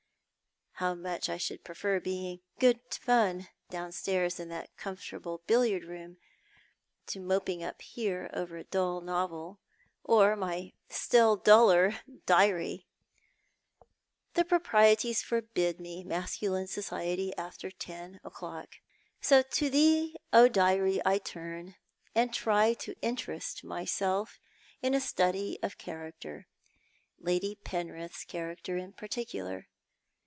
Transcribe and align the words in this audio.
How 0.75 0.95
much 0.95 1.29
I 1.29 1.37
should 1.37 1.63
i^refer 1.63 2.03
being 2.03 2.39
"good 2.57 2.79
fun" 2.89 3.49
down 3.69 3.91
stairs 3.91 4.39
in 4.39 4.49
that 4.49 4.75
comfortable 4.77 5.43
billiard 5.45 5.83
room, 5.83 6.17
to 7.05 7.19
moping 7.19 7.61
up 7.61 7.83
here 7.83 8.31
over 8.33 8.57
a 8.57 8.63
dull 8.63 8.99
novel, 8.99 9.59
or 10.03 10.35
my 10.35 10.73
still 10.89 11.35
duller 11.37 11.99
diary! 12.25 12.87
The 14.33 14.43
proprieties 14.43 15.21
forbid 15.21 15.79
me 15.79 16.03
masculiue 16.03 16.67
society 16.67 17.31
after 17.37 17.69
ten 17.69 18.19
o'clock; 18.23 18.77
so 19.21 19.43
to 19.43 19.69
thee, 19.69 20.15
Diary, 20.33 20.99
I 21.05 21.19
turu, 21.19 21.75
and 22.15 22.33
try 22.33 22.73
to 22.73 22.95
interest 23.03 23.63
myself 23.63 24.39
in 24.81 24.95
a 24.95 24.99
study 24.99 25.59
of 25.61 25.77
character. 25.77 26.47
Lady 27.19 27.53
Penrith's 27.63 28.23
character 28.25 28.77
iu 28.79 28.87
j^articular. 28.93 29.65